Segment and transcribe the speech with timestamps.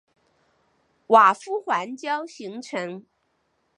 [1.09, 3.05] 瓦夫环礁形成。